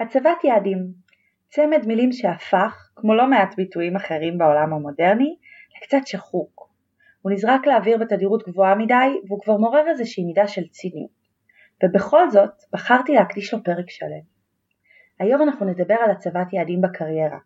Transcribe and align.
הצבת 0.00 0.44
יעדים 0.44 0.86
צמד 1.48 1.86
מילים 1.86 2.12
שהפך, 2.12 2.90
כמו 2.96 3.14
לא 3.14 3.30
מעט 3.30 3.54
ביטויים 3.56 3.96
אחרים 3.96 4.38
בעולם 4.38 4.72
המודרני, 4.72 5.36
לקצת 5.76 6.06
שחוק. 6.06 6.70
הוא 7.22 7.32
נזרק 7.32 7.66
לאוויר 7.66 7.98
בתדירות 7.98 8.48
גבוהה 8.48 8.74
מדי 8.74 9.20
והוא 9.28 9.42
כבר 9.42 9.56
מעורר 9.56 9.88
איזושהי 9.88 10.24
מידה 10.24 10.48
של 10.48 10.68
ציניות. 10.68 11.24
ובכל 11.84 12.30
זאת 12.30 12.52
בחרתי 12.72 13.12
להקדיש 13.12 13.54
לו 13.54 13.64
פרק 13.64 13.90
שלם. 13.90 14.34
היום 15.20 15.42
אנחנו 15.42 15.66
נדבר 15.66 15.94
על 16.04 16.10
הצבת 16.10 16.52
יעדים 16.52 16.80
בקריירה, 16.80 17.38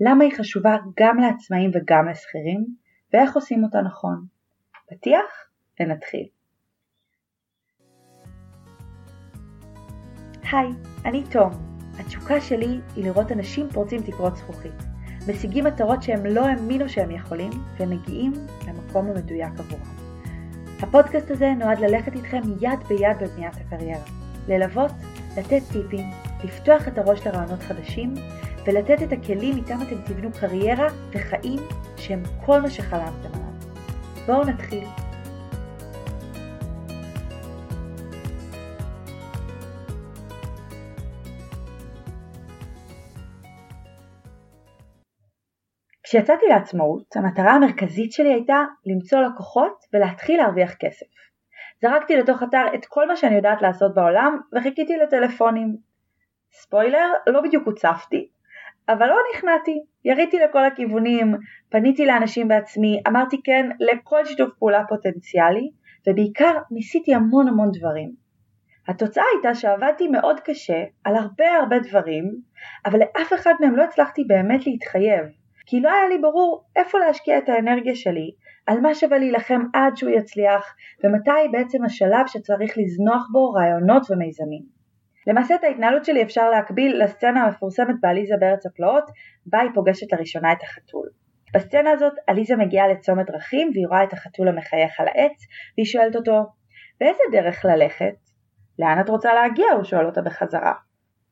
למה 0.00 0.24
היא 0.24 0.32
חשובה 0.36 0.76
גם 1.00 1.18
לעצמאים 1.18 1.70
וגם 1.74 2.08
לשכירים, 2.08 2.66
ואיך 3.12 3.34
עושים 3.34 3.64
אותה 3.64 3.78
נכון. 3.80 4.24
פתיח 4.88 5.50
ונתחיל. 5.80 6.26
היי, 10.52 10.68
אני 11.04 11.24
תום. 11.32 11.77
התשוקה 11.98 12.40
שלי 12.40 12.80
היא 12.96 13.04
לראות 13.04 13.32
אנשים 13.32 13.68
פורצים 13.72 14.02
תקרות 14.02 14.36
זכוכית, 14.36 14.82
משיגים 15.28 15.64
מטרות 15.64 16.02
שהם 16.02 16.26
לא 16.26 16.46
האמינו 16.46 16.88
שהם 16.88 17.10
יכולים, 17.10 17.50
ומגיעים 17.80 18.32
למקום 18.66 19.06
המדויק 19.06 19.52
עבורם. 19.58 19.82
הפודקאסט 20.82 21.30
הזה 21.30 21.52
נועד 21.58 21.78
ללכת 21.80 22.12
איתכם 22.12 22.40
יד 22.60 22.78
ביד 22.88 23.16
בבניית 23.20 23.54
הקריירה, 23.56 24.04
ללוות, 24.48 24.92
לתת 25.36 25.62
טיפים, 25.72 26.10
לפתוח 26.44 26.88
את 26.88 26.98
הראש 26.98 27.26
לרעיונות 27.26 27.60
חדשים, 27.62 28.14
ולתת 28.66 29.02
את 29.02 29.12
הכלים 29.12 29.56
איתם 29.56 29.78
אתם 29.82 29.96
תבנו 30.04 30.30
קריירה 30.40 30.86
וחיים 31.12 31.60
שהם 31.96 32.22
כל 32.46 32.60
מה 32.60 32.70
שחלמתם 32.70 33.28
עליו. 33.34 33.48
בואו 34.26 34.44
נתחיל. 34.44 34.84
כשיצאתי 46.08 46.46
לעצמאות, 46.48 47.16
המטרה 47.16 47.52
המרכזית 47.52 48.12
שלי 48.12 48.32
הייתה 48.32 48.56
למצוא 48.86 49.20
לקוחות 49.20 49.84
ולהתחיל 49.92 50.40
להרוויח 50.40 50.74
כסף. 50.74 51.06
זרקתי 51.82 52.16
לתוך 52.16 52.42
אתר 52.42 52.64
את 52.74 52.86
כל 52.86 53.08
מה 53.08 53.16
שאני 53.16 53.34
יודעת 53.34 53.62
לעשות 53.62 53.94
בעולם 53.94 54.38
וחיכיתי 54.56 54.96
לטלפונים. 54.96 55.76
ספוילר, 56.52 57.08
לא 57.26 57.40
בדיוק 57.40 57.66
הוצפתי, 57.66 58.28
אבל 58.88 59.06
לא 59.06 59.16
נכנעתי, 59.34 59.80
יריתי 60.04 60.38
לכל 60.38 60.64
הכיוונים, 60.64 61.34
פניתי 61.70 62.06
לאנשים 62.06 62.48
בעצמי, 62.48 63.00
אמרתי 63.08 63.40
כן 63.44 63.70
לכל 63.80 64.24
שיתוף 64.24 64.50
פעולה 64.58 64.84
פוטנציאלי, 64.88 65.70
ובעיקר 66.08 66.58
ניסיתי 66.70 67.14
המון 67.14 67.48
המון 67.48 67.70
דברים. 67.72 68.12
התוצאה 68.88 69.24
הייתה 69.32 69.54
שעבדתי 69.54 70.08
מאוד 70.08 70.40
קשה 70.40 70.84
על 71.04 71.16
הרבה 71.16 71.56
הרבה 71.60 71.78
דברים, 71.78 72.24
אבל 72.86 72.98
לאף 72.98 73.32
אחד 73.32 73.54
מהם 73.60 73.76
לא 73.76 73.82
הצלחתי 73.82 74.24
באמת 74.24 74.66
להתחייב, 74.66 75.37
כי 75.70 75.80
לא 75.80 75.92
היה 75.92 76.08
לי 76.08 76.18
ברור 76.18 76.64
איפה 76.76 76.98
להשקיע 76.98 77.38
את 77.38 77.48
האנרגיה 77.48 77.94
שלי, 77.94 78.30
על 78.66 78.80
מה 78.80 78.94
שווה 78.94 79.18
להילחם 79.18 79.60
עד 79.74 79.96
שהוא 79.96 80.10
יצליח, 80.10 80.74
ומתי 81.04 81.48
בעצם 81.52 81.84
השלב 81.84 82.26
שצריך 82.26 82.78
לזנוח 82.78 83.28
בו 83.32 83.50
רעיונות 83.50 84.10
ומיזמים. 84.10 84.62
למעשה 85.26 85.54
את 85.54 85.64
ההתנהלות 85.64 86.04
שלי 86.04 86.22
אפשר 86.22 86.50
להקביל 86.50 87.04
לסצנה 87.04 87.44
המפורסמת 87.44 87.94
בעליזה 88.00 88.34
בארץ 88.40 88.66
הפלאות, 88.66 89.04
בה 89.46 89.60
היא 89.60 89.70
פוגשת 89.74 90.12
לראשונה 90.12 90.52
את 90.52 90.62
החתול. 90.62 91.08
בסצנה 91.54 91.90
הזאת 91.90 92.12
עליזה 92.26 92.56
מגיעה 92.56 92.88
לצומת 92.88 93.26
דרכים 93.26 93.70
והיא 93.74 93.86
רואה 93.86 94.04
את 94.04 94.12
החתול 94.12 94.48
המחייך 94.48 95.00
על 95.00 95.08
העץ, 95.08 95.46
והיא 95.76 95.86
שואלת 95.86 96.16
אותו, 96.16 96.46
באיזה 97.00 97.22
דרך 97.32 97.64
ללכת? 97.64 98.14
לאן 98.78 99.00
את 99.00 99.08
רוצה 99.08 99.34
להגיע? 99.34 99.66
הוא 99.76 99.84
שואל 99.84 100.06
אותה 100.06 100.22
בחזרה. 100.22 100.72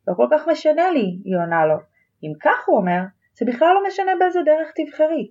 לא 0.09 0.15
כל 0.17 0.27
כך 0.33 0.49
משנה 0.49 0.91
לי, 0.91 1.21
היא 1.25 1.37
עונה 1.37 1.67
לו. 1.67 1.77
אם 2.23 2.33
כך 2.43 2.69
הוא 2.69 2.77
אומר, 2.77 3.01
זה 3.39 3.45
בכלל 3.45 3.75
לא 3.75 3.89
משנה 3.89 4.13
באיזה 4.19 4.41
דרך 4.45 4.73
תבחרי. 4.77 5.31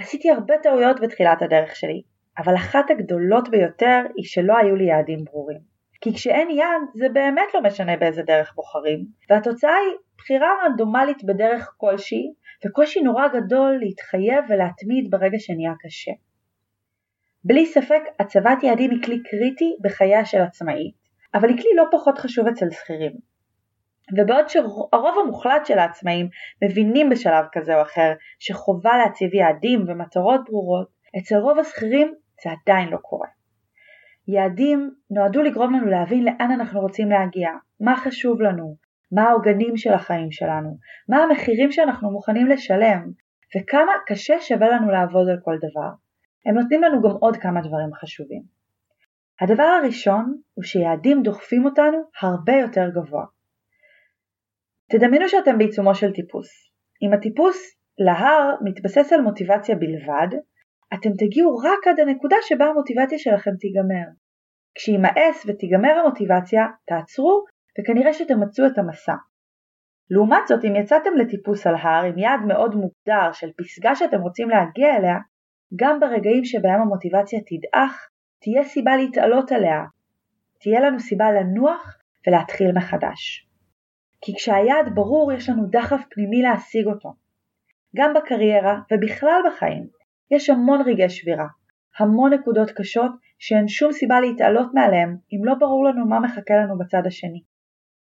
עשיתי 0.00 0.30
הרבה 0.30 0.54
טעויות 0.62 1.00
בתחילת 1.00 1.42
הדרך 1.42 1.76
שלי, 1.76 2.02
אבל 2.38 2.54
אחת 2.54 2.90
הגדולות 2.90 3.48
ביותר 3.48 4.00
היא 4.16 4.24
שלא 4.24 4.56
היו 4.58 4.76
לי 4.76 4.84
יעדים 4.84 5.24
ברורים. 5.24 5.60
כי 6.00 6.14
כשאין 6.14 6.50
יעד 6.50 6.82
זה 6.94 7.08
באמת 7.08 7.54
לא 7.54 7.62
משנה 7.62 7.96
באיזה 7.96 8.22
דרך 8.22 8.54
בוחרים, 8.54 9.04
והתוצאה 9.30 9.74
היא 9.74 9.96
בחירה 10.18 10.48
רנדומלית 10.64 11.24
בדרך 11.24 11.74
כלשהי, 11.76 12.32
וקושי 12.66 13.00
נורא 13.00 13.28
גדול 13.28 13.78
להתחייב 13.80 14.44
ולהתמיד 14.48 15.10
ברגע 15.10 15.38
שנהיה 15.38 15.72
קשה. 15.80 16.12
בלי 17.44 17.66
ספק 17.66 18.02
הצבת 18.20 18.62
יעדים 18.62 18.90
היא 18.90 19.02
כלי 19.02 19.22
קריטי 19.22 19.76
בחייה 19.84 20.24
של 20.24 20.40
עצמאית, 20.40 20.94
אבל 21.34 21.48
היא 21.48 21.56
כלי 21.56 21.70
לא 21.76 21.84
פחות 21.92 22.18
חשוב 22.18 22.46
אצל 22.46 22.70
שכירים. 22.70 23.33
ובעוד 24.12 24.48
שהרוב 24.48 25.18
המוחלט 25.22 25.66
של 25.66 25.78
העצמאים 25.78 26.28
מבינים 26.64 27.10
בשלב 27.10 27.44
כזה 27.52 27.76
או 27.76 27.82
אחר 27.82 28.12
שחובה 28.38 28.98
להציב 28.98 29.34
יעדים 29.34 29.84
ומטרות 29.88 30.40
ברורות, 30.44 30.88
אצל 31.18 31.36
רוב 31.36 31.58
השכירים 31.58 32.14
זה 32.44 32.50
עדיין 32.50 32.88
לא 32.88 32.96
קורה. 32.96 33.28
יעדים 34.28 34.90
נועדו 35.10 35.42
לגרום 35.42 35.74
לנו 35.74 35.86
להבין 35.86 36.24
לאן 36.24 36.50
אנחנו 36.50 36.80
רוצים 36.80 37.08
להגיע, 37.08 37.50
מה 37.80 37.96
חשוב 37.96 38.40
לנו, 38.40 38.76
מה 39.12 39.22
העוגנים 39.22 39.76
של 39.76 39.92
החיים 39.92 40.32
שלנו, 40.32 40.76
מה 41.08 41.16
המחירים 41.16 41.72
שאנחנו 41.72 42.10
מוכנים 42.10 42.46
לשלם, 42.46 43.10
וכמה 43.56 43.92
קשה 44.06 44.40
שווה 44.40 44.68
לנו 44.68 44.90
לעבוד 44.90 45.28
על 45.28 45.38
כל 45.44 45.56
דבר. 45.56 45.90
הם 46.46 46.54
נותנים 46.54 46.82
לנו 46.82 47.02
גם 47.02 47.10
עוד 47.10 47.36
כמה 47.36 47.60
דברים 47.60 47.94
חשובים. 47.94 48.42
הדבר 49.40 49.62
הראשון 49.62 50.36
הוא 50.54 50.64
שיעדים 50.64 51.22
דוחפים 51.22 51.64
אותנו 51.64 51.98
הרבה 52.22 52.52
יותר 52.52 52.88
גבוה. 52.94 53.24
תדמיינו 54.96 55.28
שאתם 55.28 55.58
בעיצומו 55.58 55.94
של 55.94 56.12
טיפוס. 56.12 56.48
אם 57.02 57.12
הטיפוס 57.12 57.76
להר 57.98 58.54
מתבסס 58.64 59.12
על 59.12 59.20
מוטיבציה 59.20 59.74
בלבד, 59.76 60.38
אתם 60.94 61.10
תגיעו 61.18 61.56
רק 61.56 61.86
עד 61.86 62.00
הנקודה 62.00 62.36
שבה 62.42 62.64
המוטיבציה 62.64 63.18
שלכם 63.18 63.50
תיגמר. 63.60 64.06
כשימאס 64.74 65.46
ותיגמר 65.46 65.98
המוטיבציה, 65.98 66.66
תעצרו 66.86 67.44
וכנראה 67.78 68.12
שתמצו 68.12 68.66
את 68.66 68.78
המסע. 68.78 69.14
לעומת 70.10 70.46
זאת, 70.48 70.64
אם 70.64 70.76
יצאתם 70.76 71.10
לטיפוס 71.16 71.66
על 71.66 71.74
הר 71.74 72.04
עם 72.04 72.18
יעד 72.18 72.40
מאוד 72.48 72.74
מוגדר 72.74 73.32
של 73.32 73.50
פסגה 73.58 73.94
שאתם 73.94 74.20
רוצים 74.20 74.48
להגיע 74.48 74.96
אליה, 74.96 75.18
גם 75.76 76.00
ברגעים 76.00 76.44
שבהם 76.44 76.80
המוטיבציה 76.80 77.40
תדעך, 77.40 78.08
תהיה 78.40 78.64
סיבה 78.64 78.96
להתעלות 78.96 79.52
עליה. 79.52 79.80
תהיה 80.60 80.80
לנו 80.80 81.00
סיבה 81.00 81.32
לנוח 81.32 81.98
ולהתחיל 82.26 82.72
מחדש. 82.72 83.53
כי 84.24 84.34
כשהיעד 84.36 84.94
ברור 84.94 85.32
יש 85.32 85.48
לנו 85.48 85.66
דחף 85.70 86.04
פנימי 86.10 86.42
להשיג 86.42 86.86
אותו. 86.86 87.12
גם 87.96 88.14
בקריירה 88.14 88.80
ובכלל 88.92 89.40
בחיים 89.46 89.86
יש 90.30 90.50
המון 90.50 90.80
רגעי 90.86 91.10
שבירה, 91.10 91.46
המון 91.98 92.32
נקודות 92.32 92.70
קשות 92.70 93.10
שאין 93.38 93.68
שום 93.68 93.92
סיבה 93.92 94.20
להתעלות 94.20 94.74
מעליהם 94.74 95.16
אם 95.32 95.44
לא 95.44 95.54
ברור 95.54 95.84
לנו 95.84 96.06
מה 96.06 96.20
מחכה 96.20 96.54
לנו 96.54 96.78
בצד 96.78 97.02
השני. 97.06 97.42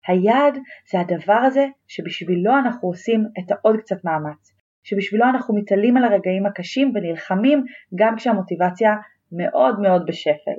היעד 0.07 0.57
זה 0.91 0.99
הדבר 0.99 1.33
הזה 1.33 1.65
שבשבילו 1.87 2.57
אנחנו 2.57 2.87
עושים 2.87 3.25
את 3.39 3.51
העוד 3.51 3.75
קצת 3.79 4.05
מאמץ, 4.05 4.51
שבשבילו 4.83 5.25
אנחנו 5.25 5.55
מתעלים 5.55 5.97
על 5.97 6.03
הרגעים 6.03 6.45
הקשים 6.45 6.91
ונלחמים 6.95 7.65
גם 7.95 8.15
כשהמוטיבציה 8.15 8.95
מאוד 9.31 9.79
מאוד 9.79 10.05
בשפל. 10.05 10.57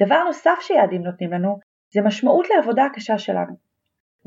דבר 0.00 0.24
נוסף 0.24 0.58
שיעדים 0.60 1.02
נותנים 1.02 1.32
לנו 1.32 1.58
זה 1.92 2.00
משמעות 2.02 2.46
לעבודה 2.50 2.84
הקשה 2.84 3.18
שלנו. 3.18 3.65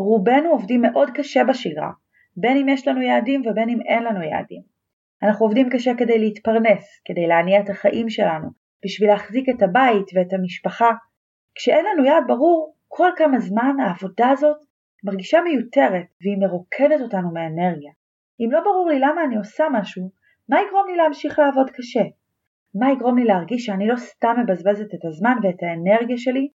רובנו 0.03 0.49
עובדים 0.49 0.81
מאוד 0.81 1.09
קשה 1.13 1.43
בשגרה, 1.43 1.91
בין 2.37 2.57
אם 2.57 2.69
יש 2.69 2.87
לנו 2.87 3.01
יעדים 3.01 3.41
ובין 3.41 3.69
אם 3.69 3.81
אין 3.81 4.03
לנו 4.03 4.21
יעדים. 4.21 4.61
אנחנו 5.23 5.45
עובדים 5.45 5.69
קשה 5.69 5.91
כדי 5.97 6.19
להתפרנס, 6.19 7.01
כדי 7.05 7.27
להניע 7.27 7.59
את 7.59 7.69
החיים 7.69 8.09
שלנו, 8.09 8.47
בשביל 8.85 9.09
להחזיק 9.09 9.49
את 9.49 9.61
הבית 9.61 10.05
ואת 10.15 10.33
המשפחה. 10.33 10.89
כשאין 11.55 11.85
לנו 11.85 12.05
יעד 12.05 12.23
ברור, 12.27 12.75
כל 12.87 13.09
כמה 13.15 13.39
זמן 13.39 13.75
העבודה 13.79 14.29
הזאת 14.29 14.57
מרגישה 15.03 15.41
מיותרת 15.41 16.05
והיא 16.21 16.37
מרוקדת 16.37 17.01
אותנו 17.01 17.33
מאנרגיה. 17.33 17.91
אם 18.39 18.51
לא 18.51 18.59
ברור 18.59 18.89
לי 18.89 18.99
למה 18.99 19.23
אני 19.23 19.37
עושה 19.37 19.63
משהו, 19.71 20.11
מה 20.49 20.61
יגרום 20.61 20.87
לי 20.87 20.95
להמשיך 20.95 21.39
לעבוד 21.39 21.69
קשה? 21.69 22.03
מה 22.75 22.91
יגרום 22.91 23.17
לי 23.17 23.23
להרגיש 23.25 23.65
שאני 23.65 23.87
לא 23.87 23.95
סתם 23.95 24.35
מבזבזת 24.43 24.93
את 24.93 25.05
הזמן 25.05 25.35
ואת 25.43 25.63
האנרגיה 25.63 26.17
שלי? 26.17 26.49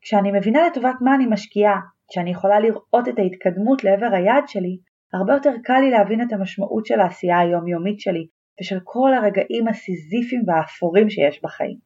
כשאני 0.00 0.32
מבינה 0.32 0.66
לטובת 0.66 0.94
מה 1.00 1.14
אני 1.14 1.26
משקיעה, 1.26 1.80
כשאני 2.10 2.30
יכולה 2.30 2.60
לראות 2.60 3.08
את 3.08 3.18
ההתקדמות 3.18 3.84
לעבר 3.84 4.08
היעד 4.12 4.48
שלי, 4.48 4.78
הרבה 5.12 5.32
יותר 5.32 5.52
קל 5.64 5.80
לי 5.80 5.90
להבין 5.90 6.22
את 6.22 6.32
המשמעות 6.32 6.86
של 6.86 7.00
העשייה 7.00 7.38
היומיומית 7.38 8.00
שלי 8.00 8.26
ושל 8.60 8.78
כל 8.84 9.10
הרגעים 9.14 9.68
הסיזיפיים 9.68 10.42
והאפורים 10.46 11.10
שיש 11.10 11.42
בחיים. 11.42 11.78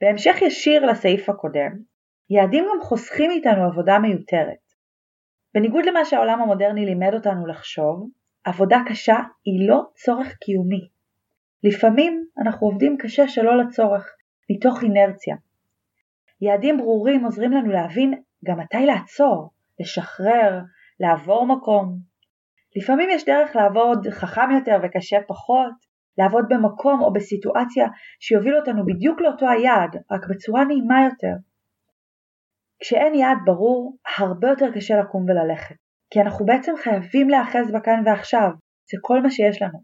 בהמשך 0.00 0.42
ישיר 0.42 0.86
לסעיף 0.86 1.28
הקודם, 1.28 1.72
יעדים 2.30 2.64
גם 2.64 2.82
חוסכים 2.82 3.30
מאיתנו 3.30 3.64
עבודה 3.64 3.98
מיותרת. 3.98 4.68
בניגוד 5.54 5.84
למה 5.86 6.04
שהעולם 6.04 6.40
המודרני 6.40 6.86
לימד 6.86 7.14
אותנו 7.14 7.46
לחשוב, 7.46 8.10
עבודה 8.44 8.78
קשה 8.88 9.16
היא 9.44 9.68
לא 9.68 9.82
צורך 9.94 10.36
קיומי. 10.36 10.88
לפעמים 11.64 12.24
אנחנו 12.42 12.66
עובדים 12.66 12.96
קשה 12.98 13.28
שלא 13.28 13.58
לצורך, 13.58 14.16
מתוך 14.50 14.82
אינרציה. 14.82 15.36
יעדים 16.40 16.76
ברורים 16.76 17.24
עוזרים 17.24 17.52
לנו 17.52 17.72
להבין 17.72 18.14
גם 18.44 18.58
מתי 18.58 18.86
לעצור, 18.86 19.50
לשחרר, 19.80 20.60
לעבור 21.00 21.46
מקום. 21.46 21.98
לפעמים 22.76 23.10
יש 23.10 23.24
דרך 23.24 23.56
לעבוד 23.56 24.06
חכם 24.10 24.50
יותר 24.58 24.78
וקשה 24.82 25.16
פחות, 25.28 25.72
לעבוד 26.18 26.44
במקום 26.48 27.00
או 27.00 27.12
בסיטואציה 27.12 27.86
שיוביל 28.20 28.56
אותנו 28.56 28.86
בדיוק 28.86 29.20
לאותו 29.20 29.48
היעד, 29.48 29.96
רק 30.10 30.26
בצורה 30.30 30.64
נעימה 30.64 31.04
יותר. 31.04 31.34
כשאין 32.80 33.14
יעד 33.14 33.38
ברור, 33.44 33.96
הרבה 34.18 34.48
יותר 34.48 34.66
קשה 34.74 35.00
לקום 35.00 35.24
וללכת, 35.24 35.76
כי 36.10 36.20
אנחנו 36.20 36.46
בעצם 36.46 36.72
חייבים 36.76 37.28
להיאחז 37.28 37.70
בכאן 37.74 38.02
ועכשיו, 38.06 38.50
זה 38.90 38.98
כל 39.00 39.22
מה 39.22 39.30
שיש 39.30 39.62
לנו. 39.62 39.78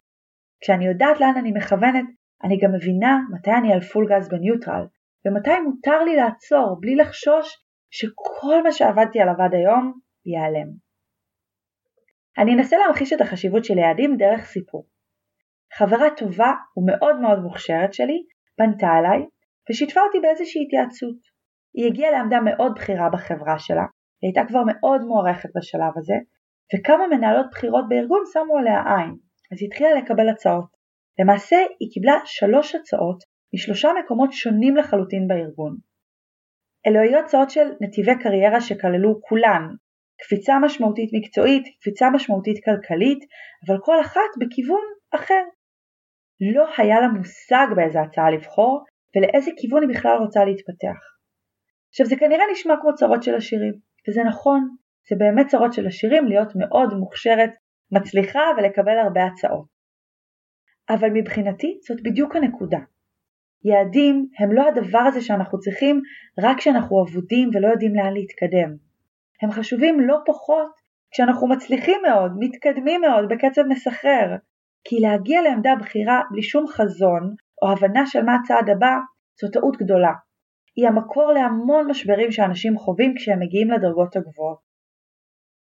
כשאני 0.61 0.87
יודעת 0.87 1.21
לאן 1.21 1.35
אני 1.37 1.53
מכוונת, 1.53 2.05
אני 2.45 2.59
גם 2.62 2.73
מבינה 2.73 3.19
מתי 3.33 3.50
אני 3.50 3.73
על 3.73 3.81
פול 3.81 4.07
גז 4.11 4.29
בניוטרל, 4.29 4.87
ומתי 5.27 5.61
מותר 5.61 6.03
לי 6.05 6.17
לעצור 6.17 6.77
בלי 6.81 6.97
לחשוש 6.97 7.63
שכל 7.96 8.62
מה 8.62 8.73
שעבדתי 8.73 9.20
עליו 9.20 9.35
עד 9.44 9.55
היום 9.55 9.93
ייעלם. 10.26 10.69
אני 12.38 12.55
אנסה 12.55 12.76
להמחיש 12.79 13.12
את 13.12 13.20
החשיבות 13.20 13.64
של 13.64 13.79
יעדים 13.79 14.17
דרך 14.17 14.44
סיפור. 14.44 14.87
חברה 15.79 16.08
טובה 16.17 16.52
ומאוד 16.76 17.17
מאוד 17.20 17.38
מוכשרת 17.38 17.94
שלי 17.94 18.19
פנתה 18.56 18.87
אליי 18.99 19.20
ושיתפה 19.70 20.00
אותי 20.00 20.19
באיזושהי 20.23 20.62
התייעצות. 20.64 21.20
היא 21.75 21.87
הגיעה 21.87 22.11
לעמדה 22.11 22.38
מאוד 22.41 22.73
בכירה 22.76 23.08
בחברה 23.12 23.58
שלה, 23.58 23.87
היא 24.20 24.29
הייתה 24.29 24.43
כבר 24.49 24.62
מאוד 24.67 25.00
מוערכת 25.00 25.49
בשלב 25.56 25.93
הזה, 25.97 26.14
וכמה 26.70 27.06
מנהלות 27.06 27.47
בכירות 27.50 27.85
בארגון 27.88 28.23
שמו 28.32 28.58
עליה 28.58 28.79
עין, 28.97 29.14
אז 29.52 29.58
היא 29.61 29.69
התחילה 29.69 29.94
לקבל 29.94 30.29
הצעות. 30.29 30.70
למעשה 31.20 31.56
היא 31.81 31.88
קיבלה 31.93 32.17
שלוש 32.25 32.75
הצעות 32.75 33.19
משלושה 33.55 33.88
מקומות 34.05 34.32
שונים 34.32 34.76
לחלוטין 34.76 35.29
בארגון. 35.29 35.94
אלו 36.87 37.01
היו 37.01 37.19
הצעות 37.19 37.51
של 37.51 37.69
נתיבי 37.81 38.19
קריירה 38.23 38.61
שכללו 38.61 39.21
כולן 39.23 39.63
קפיצה 40.21 40.59
משמעותית 40.59 41.11
מקצועית, 41.13 41.65
קפיצה 41.81 42.11
משמעותית 42.11 42.65
כלכלית, 42.65 43.19
אבל 43.67 43.77
כל 43.83 44.01
אחת 44.01 44.31
בכיוון 44.41 44.85
אחר. 45.15 45.45
לא 46.55 46.67
היה 46.79 47.01
לה 47.01 47.09
מושג 47.09 47.67
באיזה 47.77 48.01
הצעה 48.01 48.31
לבחור 48.31 48.85
ולאיזה 49.17 49.51
כיוון 49.57 49.83
היא 49.83 49.97
בכלל 49.97 50.17
רוצה 50.19 50.45
להתפתח. 50.45 50.99
עכשיו 51.91 52.07
זה 52.07 52.17
כנראה 52.17 52.45
נשמע 52.53 52.75
כמו 52.81 52.95
צרות 52.95 53.23
של 53.23 53.35
עשירים, 53.35 53.75
וזה 54.09 54.23
נכון, 54.25 54.77
זה 55.11 55.17
באמת 55.19 55.47
צרות 55.47 55.73
של 55.73 55.87
עשירים 55.87 56.27
להיות 56.27 56.53
מאוד 56.57 56.95
מוכשרת, 56.95 57.51
מצליחה 57.93 58.41
ולקבל 58.57 58.99
הרבה 58.99 59.21
הצעות. 59.25 59.67
אבל 60.89 61.09
מבחינתי 61.15 61.79
זאת 61.89 62.03
בדיוק 62.03 62.37
הנקודה. 62.37 62.79
יעדים 63.64 64.28
הם 64.38 64.52
לא 64.52 64.69
הדבר 64.69 64.99
הזה 64.99 65.22
שאנחנו 65.22 65.58
צריכים 65.58 66.00
רק 66.38 66.58
כשאנחנו 66.58 67.05
אבודים 67.05 67.50
ולא 67.55 67.69
יודעים 67.69 67.94
לאן 67.94 68.12
להתקדם. 68.12 68.76
הם 69.43 69.50
חשובים 69.50 70.00
לא 70.00 70.19
פחות 70.26 70.70
כשאנחנו 71.11 71.49
מצליחים 71.49 72.00
מאוד, 72.02 72.32
מתקדמים 72.38 73.00
מאוד 73.00 73.25
בקצב 73.28 73.62
מסחרר, 73.69 74.37
כי 74.84 74.96
להגיע 75.00 75.43
לעמדה 75.43 75.75
בכירה 75.81 76.20
בלי 76.31 76.43
שום 76.43 76.66
חזון 76.66 77.34
או 77.62 77.72
הבנה 77.72 78.06
של 78.06 78.22
מה 78.22 78.34
הצעד 78.34 78.70
הבא 78.70 78.96
זו 79.40 79.49
טעות 79.50 79.76
גדולה. 79.76 80.12
היא 80.76 80.88
המקור 80.88 81.32
להמון 81.32 81.90
משברים 81.90 82.32
שאנשים 82.32 82.78
חווים 82.78 83.14
כשהם 83.16 83.40
מגיעים 83.40 83.70
לדרגות 83.70 84.16
הגבוהות. 84.16 84.58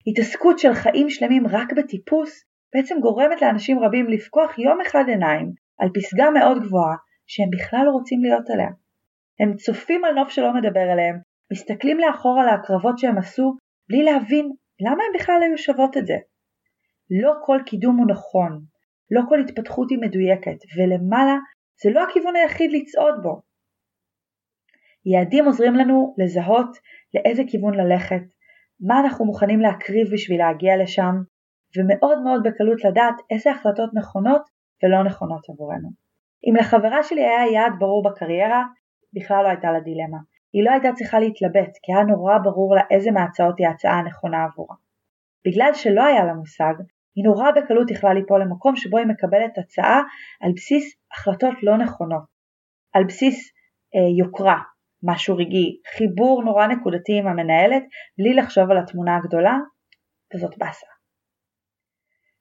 התעסקות 0.07 0.59
של 0.59 0.75
חיים 0.75 1.11
שלמים 1.11 1.47
רק 1.47 1.73
בטיפוס 1.73 2.45
בעצם 2.75 3.01
גורמת 3.01 3.43
לאנשים 3.43 3.79
רבים 3.79 4.07
לפקוח 4.09 4.59
יום 4.59 4.81
אחד 4.81 5.05
עיניים 5.09 5.53
על 5.79 5.89
פסגה 5.95 6.31
מאוד 6.31 6.63
גבוהה 6.63 6.97
שהם 7.29 7.51
בכלל 7.51 7.83
לא 7.87 7.91
רוצים 7.91 8.23
להיות 8.23 8.51
עליה. 8.51 8.69
הם 9.41 9.57
צופים 9.57 10.05
על 10.05 10.15
נוף 10.15 10.29
שלא 10.29 10.55
מדבר 10.55 10.93
אליהם, 10.93 11.17
מסתכלים 11.53 11.99
לאחור 11.99 12.41
על 12.41 12.49
ההקרבות 12.49 12.99
שהם 12.99 13.19
עשו 13.19 13.57
בלי 13.89 14.03
להבין 14.03 14.53
למה 14.81 15.03
הם 15.05 15.13
בכלל 15.21 15.41
היו 15.43 15.59
שוות 15.59 15.97
את 15.97 16.07
זה. 16.07 16.17
לא 17.23 17.33
כל 17.45 17.59
קידום 17.67 17.97
הוא 17.97 18.07
נכון, 18.11 18.61
לא 19.11 19.23
כל 19.29 19.41
התפתחות 19.41 19.91
היא 19.91 19.99
מדויקת, 19.99 20.59
ולמעלה 20.77 21.37
זה 21.83 21.91
לא 21.91 22.05
הכיוון 22.05 22.37
היחיד 22.37 22.71
לצעוד 22.73 23.15
בו. 23.23 23.41
יעדים 25.07 25.45
עוזרים 25.45 25.75
לנו 25.75 26.15
לזהות 26.19 26.77
לאיזה 27.15 27.43
כיוון 27.51 27.75
ללכת, 27.75 28.23
מה 28.81 29.01
אנחנו 29.01 29.25
מוכנים 29.25 29.61
להקריב 29.61 30.07
בשביל 30.13 30.39
להגיע 30.39 30.77
לשם, 30.83 31.15
ומאוד 31.77 32.19
מאוד 32.25 32.43
בקלות 32.45 32.85
לדעת 32.85 33.15
איזה 33.31 33.51
החלטות 33.51 33.91
נכונות 33.95 34.43
ולא 34.83 35.05
נכונות 35.05 35.49
עבורנו. 35.49 36.08
אם 36.47 36.57
לחברה 36.57 37.03
שלי 37.03 37.25
היה 37.25 37.53
יעד 37.53 37.73
ברור 37.79 38.03
בקריירה, 38.03 38.65
בכלל 39.13 39.43
לא 39.43 39.49
הייתה 39.49 39.73
לה 39.73 39.81
דילמה. 39.81 40.19
היא 40.53 40.65
לא 40.65 40.71
הייתה 40.71 40.89
צריכה 40.93 41.19
להתלבט, 41.19 41.73
כי 41.83 41.93
היה 41.93 42.05
נורא 42.05 42.39
ברור 42.39 42.75
לה 42.75 42.83
איזה 42.91 43.11
מההצעות 43.11 43.55
היא 43.59 43.69
ההצעה 43.69 43.99
הנכונה 43.99 44.45
עבורה. 44.45 44.77
בגלל 45.47 45.75
שלא 45.75 46.05
היה 46.05 46.25
לה 46.25 46.35
מושג, 46.35 46.75
היא 47.17 47.25
נורא 47.25 47.51
בקלות 47.51 47.91
יכלה 47.91 48.15
ליפול 48.15 48.43
למקום 48.43 48.77
שבו 48.77 48.99
היא 48.99 49.07
מקבלת 49.07 49.59
הצעה 49.59 50.03
על 50.41 50.53
בסיס 50.57 50.97
החלטות 51.13 51.55
לא 51.63 51.77
נכונות, 51.77 52.25
על 52.93 53.05
בסיס 53.05 53.53
אה, 53.95 54.11
יוקרה, 54.19 54.59
משהו 55.03 55.37
רגעי, 55.37 55.81
חיבור 55.97 56.43
נורא 56.45 56.67
נקודתי 56.67 57.19
עם 57.19 57.27
המנהלת, 57.27 57.83
בלי 58.19 58.35
לחשוב 58.35 58.71
על 58.71 58.79
התמונה 58.79 59.17
הגדולה, 59.17 59.57
וזאת 60.35 60.59
באסה. 60.59 60.87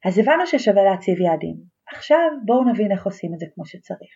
אז 0.05 0.19
הבנו 0.19 0.47
ששווה 0.47 0.83
להציב 0.83 1.21
יעדים, 1.21 1.55
עכשיו 1.93 2.29
בואו 2.45 2.63
נבין 2.63 2.91
איך 2.91 3.05
עושים 3.05 3.33
את 3.33 3.39
זה 3.39 3.45
כמו 3.55 3.65
שצריך. 3.65 4.11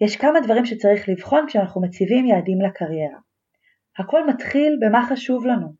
יש 0.00 0.16
כמה 0.16 0.40
דברים 0.40 0.66
שצריך 0.66 1.08
לבחון 1.08 1.44
כשאנחנו 1.48 1.80
מציבים 1.80 2.26
יעדים 2.26 2.60
לקריירה. 2.60 3.18
הכל 3.98 4.26
מתחיל 4.26 4.78
במה 4.80 5.06
חשוב 5.10 5.46
לנו. 5.46 5.72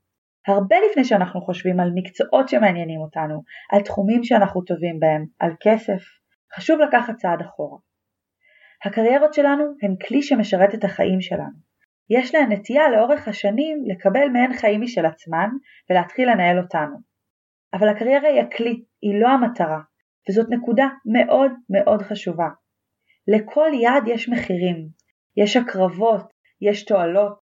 הרבה 0.47 0.77
לפני 0.91 1.05
שאנחנו 1.05 1.41
חושבים 1.41 1.81
על 1.81 1.91
מקצועות 1.95 2.49
שמעניינים 2.49 3.01
אותנו, 3.01 3.43
על 3.73 3.83
תחומים 3.83 4.25
שאנחנו 4.25 4.63
טובים 4.63 5.01
בהם, 5.01 5.27
על 5.39 5.51
כסף, 5.61 6.03
חשוב 6.55 6.81
לקחת 6.81 7.15
צעד 7.17 7.41
אחורה. 7.41 7.79
הקריירות 8.85 9.35
שלנו 9.35 9.65
הן 9.83 9.95
כלי 10.07 10.23
שמשרת 10.23 10.75
את 10.75 10.85
החיים 10.85 11.21
שלנו. 11.21 11.59
יש 12.11 12.35
להן 12.35 12.53
נטייה 12.53 12.91
לאורך 12.91 13.29
השנים 13.29 13.85
לקבל 13.87 14.29
מהן 14.29 14.53
חיים 14.53 14.81
משל 14.83 15.07
עצמן 15.07 15.49
ולהתחיל 15.91 16.31
לנהל 16.31 16.59
אותנו. 16.59 16.97
אבל 17.75 17.89
הקריירה 17.89 18.29
היא 18.29 18.41
הכלי, 18.41 18.85
היא 19.03 19.21
לא 19.21 19.29
המטרה, 19.29 19.81
וזאת 20.29 20.47
נקודה 20.51 20.89
מאוד 21.13 21.53
מאוד 21.71 22.03
חשובה. 22.03 22.49
לכל 23.29 23.71
יעד 23.83 24.03
יש 24.07 24.29
מחירים, 24.29 24.89
יש 25.37 25.57
הקרבות, 25.57 26.33
יש 26.61 26.85
תועלות. 26.85 27.39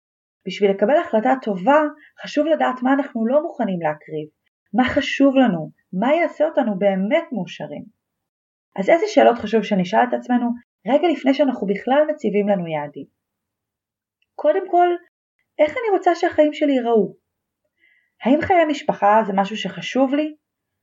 בשביל 0.47 0.71
לקבל 0.71 0.97
החלטה 0.97 1.31
טובה 1.43 1.81
חשוב 2.23 2.47
לדעת 2.47 2.83
מה 2.83 2.93
אנחנו 2.93 3.27
לא 3.27 3.43
מוכנים 3.43 3.81
להקריב, 3.81 4.29
מה 4.75 4.85
חשוב 4.85 5.37
לנו, 5.37 5.71
מה 5.93 6.15
יעשה 6.15 6.45
אותנו 6.45 6.79
באמת 6.79 7.25
מאושרים. 7.33 7.85
אז 8.77 8.91
איזה 8.91 9.05
שאלות 9.09 9.39
חשוב 9.39 9.63
שנשאל 9.63 10.05
את 10.09 10.15
עצמנו 10.15 10.51
רגע 10.87 11.09
לפני 11.13 11.35
שאנחנו 11.35 11.67
בכלל 11.67 12.03
מציבים 12.11 12.49
לנו 12.49 12.67
יעדים? 12.67 13.07
קודם 14.35 14.71
כל, 14.71 14.89
איך 15.59 15.71
אני 15.71 15.97
רוצה 15.97 16.15
שהחיים 16.15 16.53
שלי 16.53 16.73
ייראו? 16.73 17.15
האם 18.25 18.41
חיי 18.43 18.65
משפחה 18.69 19.23
זה 19.27 19.33
משהו 19.37 19.57
שחשוב 19.57 20.15
לי? 20.15 20.35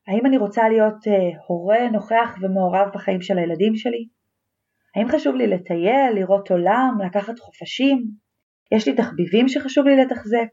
האם 0.07 0.25
אני 0.25 0.37
רוצה 0.37 0.69
להיות 0.69 1.07
uh, 1.07 1.37
הורה 1.47 1.89
נוכח 1.89 2.35
ומעורב 2.41 2.87
בחיים 2.93 3.21
של 3.21 3.37
הילדים 3.37 3.75
שלי? 3.75 4.07
האם 4.95 5.07
חשוב 5.07 5.35
לי 5.35 5.47
לטייל, 5.47 6.13
לראות 6.15 6.51
עולם, 6.51 6.97
לקחת 7.05 7.39
חופשים? 7.39 8.03
יש 8.71 8.87
לי 8.87 8.95
תחביבים 8.95 9.47
שחשוב 9.47 9.87
לי 9.87 9.95
לתחזק? 9.95 10.47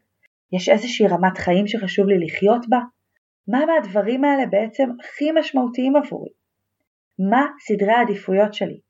יש 0.52 0.68
איזושהי 0.68 1.06
רמת 1.06 1.38
חיים 1.38 1.66
שחשוב 1.66 2.06
לי 2.06 2.26
לחיות 2.26 2.68
בה? 2.68 2.78
מה 3.48 3.66
מהדברים 3.66 4.24
האלה 4.24 4.46
בעצם 4.46 4.88
הכי 5.00 5.32
משמעותיים 5.32 5.96
עבורי? 5.96 6.30
מה 7.30 7.46
סדרי 7.60 7.92
העדיפויות 7.92 8.54
שלי? 8.54 8.80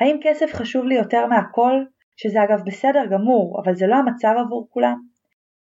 האם 0.00 0.16
כסף 0.22 0.52
חשוב 0.52 0.84
לי 0.84 0.94
יותר 0.94 1.26
מהכל? 1.26 1.84
שזה 2.16 2.44
אגב 2.44 2.62
בסדר 2.66 3.06
גמור, 3.10 3.62
אבל 3.64 3.74
זה 3.74 3.86
לא 3.86 3.96
המצב 3.96 4.34
עבור 4.38 4.68
כולם? 4.70 4.96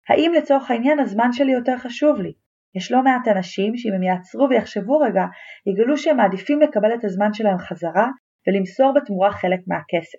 האם 0.08 0.32
לצורך 0.36 0.70
העניין 0.70 0.98
הזמן 0.98 1.32
שלי 1.32 1.52
יותר 1.52 1.78
חשוב 1.78 2.20
לי? 2.20 2.32
יש 2.74 2.92
לא 2.92 3.02
מעט 3.02 3.28
אנשים 3.28 3.76
שאם 3.76 3.92
הם 3.92 4.02
יעצרו 4.02 4.46
ויחשבו 4.50 4.98
רגע, 4.98 5.24
יגלו 5.66 5.96
שהם 5.96 6.16
מעדיפים 6.16 6.60
לקבל 6.60 6.94
את 6.94 7.04
הזמן 7.04 7.32
שלהם 7.32 7.58
חזרה 7.58 8.08
ולמסור 8.46 8.92
בתמורה 8.94 9.32
חלק 9.32 9.60
מהכסף. 9.66 10.18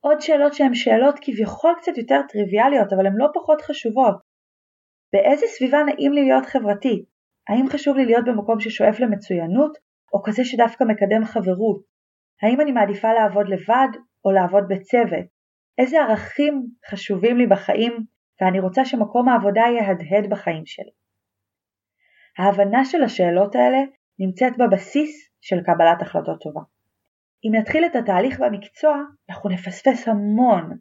עוד 0.00 0.20
שאלות 0.20 0.54
שהן 0.54 0.74
שאלות 0.74 1.18
כביכול 1.22 1.74
קצת 1.80 1.98
יותר 1.98 2.20
טריוויאליות 2.28 2.92
אבל 2.92 3.06
הן 3.06 3.16
לא 3.16 3.26
פחות 3.34 3.62
חשובות. 3.62 4.16
באיזה 5.12 5.46
סביבה 5.46 5.78
נעים 5.82 6.12
לי 6.12 6.22
להיות 6.22 6.46
חברתית? 6.46 7.04
האם 7.48 7.68
חשוב 7.68 7.96
לי 7.96 8.04
להיות 8.04 8.24
במקום 8.24 8.60
ששואף 8.60 9.00
למצוינות 9.00 9.78
או 10.12 10.22
כזה 10.22 10.44
שדווקא 10.44 10.84
מקדם 10.84 11.24
חברות? 11.24 11.80
האם 12.42 12.60
אני 12.60 12.72
מעדיפה 12.72 13.12
לעבוד 13.12 13.48
לבד 13.48 13.88
או 14.24 14.30
לעבוד 14.30 14.64
בצוות? 14.68 15.26
איזה 15.78 16.00
ערכים 16.00 16.66
חשובים 16.90 17.36
לי 17.36 17.46
בחיים 17.46 17.92
ואני 18.40 18.60
רוצה 18.60 18.84
שמקום 18.84 19.28
העבודה 19.28 19.62
יהדהד 19.78 20.30
בחיים 20.30 20.66
שלי? 20.66 20.90
ההבנה 22.38 22.84
של 22.84 23.02
השאלות 23.02 23.54
האלה 23.54 23.78
נמצאת 24.18 24.52
בבסיס 24.58 25.30
של 25.40 25.56
קבלת 25.60 26.02
החלטות 26.02 26.40
טובה. 26.40 26.60
אם 27.44 27.54
נתחיל 27.54 27.84
את 27.84 27.96
התהליך 27.96 28.40
במקצוע, 28.40 28.96
אנחנו 29.30 29.50
נפספס 29.50 30.08
המון. 30.08 30.76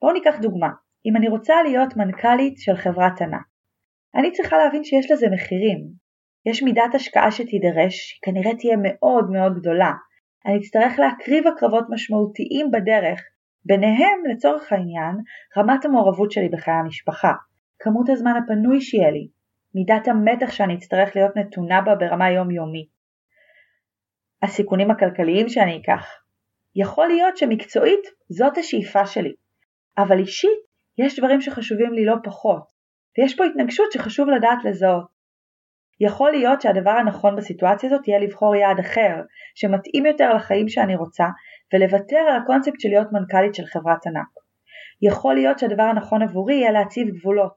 בואו 0.00 0.12
ניקח 0.12 0.34
דוגמה. 0.40 0.68
אם 1.06 1.16
אני 1.16 1.28
רוצה 1.28 1.54
להיות 1.62 1.96
מנכ"לית 1.96 2.58
של 2.58 2.76
חברת 2.76 3.20
ענק, 3.20 3.46
אני 4.14 4.32
צריכה 4.32 4.56
להבין 4.56 4.84
שיש 4.84 5.10
לזה 5.10 5.26
מחירים. 5.32 5.78
יש 6.46 6.62
מידת 6.62 6.94
השקעה 6.94 7.30
שתידרש, 7.30 8.20
כנראה 8.24 8.54
תהיה 8.54 8.76
מאוד 8.82 9.30
מאוד 9.30 9.60
גדולה. 9.60 9.92
אני 10.46 10.58
אצטרך 10.58 10.98
להקריב 10.98 11.46
הקרבות 11.46 11.84
משמעותיים 11.90 12.70
בדרך, 12.70 13.20
ביניהם, 13.66 14.18
לצורך 14.30 14.72
העניין, 14.72 15.16
רמת 15.56 15.84
המעורבות 15.84 16.30
שלי 16.30 16.48
בחיי 16.48 16.74
המשפחה, 16.74 17.32
כמות 17.78 18.08
הזמן 18.08 18.32
הפנוי 18.44 18.80
שיהיה 18.80 19.10
לי, 19.10 19.28
מידת 19.74 20.08
המתח 20.08 20.52
שאני 20.52 20.74
אצטרך 20.74 21.16
להיות 21.16 21.36
נתונה 21.36 21.80
בה 21.80 21.94
ברמה 21.94 22.30
יומיומית, 22.30 22.88
הסיכונים 24.42 24.90
הכלכליים 24.90 25.48
שאני 25.48 25.80
אקח. 25.82 26.06
יכול 26.74 27.06
להיות 27.06 27.36
שמקצועית 27.36 28.00
זאת 28.28 28.58
השאיפה 28.58 29.06
שלי, 29.06 29.34
אבל 29.98 30.18
אישית 30.18 30.58
יש 30.98 31.18
דברים 31.18 31.40
שחשובים 31.40 31.92
לי 31.92 32.04
לא 32.04 32.14
פחות, 32.24 32.62
ויש 33.18 33.36
פה 33.36 33.44
התנגשות 33.44 33.92
שחשוב 33.92 34.28
לדעת 34.28 34.58
לזהות. 34.64 35.16
יכול 36.00 36.30
להיות 36.30 36.60
שהדבר 36.60 36.90
הנכון 36.90 37.36
בסיטואציה 37.36 37.90
הזאת 37.90 38.08
יהיה 38.08 38.20
לבחור 38.20 38.56
יעד 38.56 38.78
אחר, 38.78 39.14
שמתאים 39.54 40.06
יותר 40.06 40.34
לחיים 40.34 40.68
שאני 40.68 40.96
רוצה, 40.96 41.24
ולוותר 41.74 42.16
על 42.16 42.42
הקונספט 42.42 42.80
של 42.80 42.88
להיות 42.88 43.08
מנכ"לית 43.12 43.54
של 43.54 43.66
חברת 43.66 44.06
ענק. 44.06 44.28
יכול 45.02 45.34
להיות 45.34 45.58
שהדבר 45.58 45.82
הנכון 45.82 46.22
עבורי 46.22 46.54
יהיה 46.54 46.70
להציב 46.70 47.08
גבולות, 47.08 47.56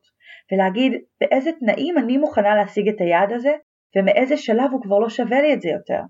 ולהגיד 0.52 0.94
באיזה 1.22 1.52
תנאים 1.60 1.98
אני 1.98 2.18
מוכנה 2.18 2.56
להשיג 2.56 2.90
את 2.90 3.02
היעד 3.02 3.32
הזה, 3.32 3.52
ומאיזה 3.96 4.38
שלב 4.38 4.72
הוא 4.72 4.82
כבר 4.82 5.00
לא 5.00 5.10
שווה 5.10 5.42
לי 5.42 5.54
את 5.54 5.62
זה 5.62 5.70
יותר. 5.70 6.02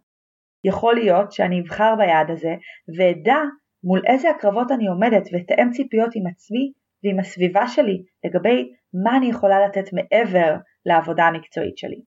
יכול 0.64 0.96
להיות 0.96 1.32
שאני 1.32 1.62
אבחר 1.62 1.96
ביעד 1.98 2.32
הזה, 2.32 2.56
ואדע 2.98 3.38
מול 3.84 4.02
איזה 4.08 4.30
הקרבות 4.30 4.72
אני 4.72 4.88
עומדת 4.88 5.24
ואתאם 5.32 5.70
ציפיות 5.72 6.10
עם 6.16 6.28
עצמי 6.28 6.72
ועם 7.04 7.20
הסביבה 7.20 7.68
שלי 7.68 8.04
לגבי 8.26 8.72
מה 9.04 9.18
אני 9.18 9.30
יכולה 9.30 9.66
לתת 9.66 9.94
מעבר 9.94 10.56
לעבודה 10.86 11.24
המקצועית 11.24 11.78
שלי. 11.78 12.02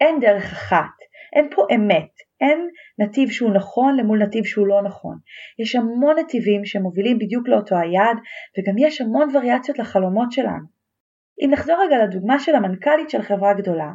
אין 0.00 0.20
דרך 0.20 0.52
אחת, 0.52 0.96
אין 1.32 1.48
פה 1.54 1.66
אמת, 1.74 2.27
אין 2.40 2.68
נתיב 2.98 3.30
שהוא 3.30 3.54
נכון 3.54 3.96
למול 3.96 4.22
נתיב 4.22 4.44
שהוא 4.44 4.66
לא 4.66 4.82
נכון. 4.82 5.16
יש 5.58 5.76
המון 5.76 6.18
נתיבים 6.18 6.64
שמובילים 6.64 7.18
בדיוק 7.18 7.48
לאותו 7.48 7.76
היעד 7.76 8.16
וגם 8.58 8.74
יש 8.78 9.00
המון 9.00 9.36
וריאציות 9.36 9.78
לחלומות 9.78 10.32
שלנו. 10.32 10.64
אם 11.40 11.50
נחזור 11.52 11.76
רגע 11.86 11.96
לדוגמה 12.04 12.38
של 12.38 12.54
המנכ"לית 12.54 13.10
של 13.10 13.22
חברה 13.22 13.54
גדולה, 13.54 13.92